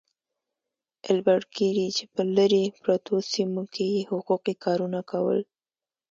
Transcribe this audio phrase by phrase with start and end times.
[1.05, 5.39] ايلبرټ ګيري چې په لرې پرتو سيمو کې يې حقوقي کارونه کول.